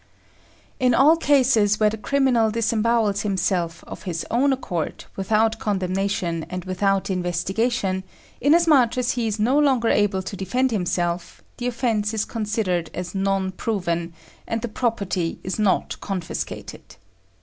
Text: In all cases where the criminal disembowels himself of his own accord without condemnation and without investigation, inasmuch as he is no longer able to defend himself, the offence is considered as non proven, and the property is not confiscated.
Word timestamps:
In 0.79 0.95
all 0.95 1.15
cases 1.15 1.79
where 1.79 1.91
the 1.91 1.95
criminal 1.95 2.49
disembowels 2.49 3.21
himself 3.21 3.83
of 3.85 4.01
his 4.01 4.25
own 4.31 4.51
accord 4.51 5.05
without 5.15 5.59
condemnation 5.59 6.43
and 6.49 6.65
without 6.65 7.11
investigation, 7.11 8.03
inasmuch 8.41 8.97
as 8.97 9.11
he 9.11 9.27
is 9.27 9.39
no 9.39 9.59
longer 9.59 9.89
able 9.89 10.23
to 10.23 10.35
defend 10.35 10.71
himself, 10.71 11.43
the 11.57 11.67
offence 11.67 12.15
is 12.15 12.25
considered 12.25 12.89
as 12.95 13.13
non 13.13 13.51
proven, 13.51 14.15
and 14.47 14.63
the 14.63 14.67
property 14.67 15.37
is 15.43 15.59
not 15.59 15.99
confiscated. 15.99 16.95